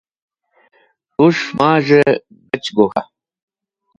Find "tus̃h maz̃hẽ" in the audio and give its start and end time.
1.15-2.09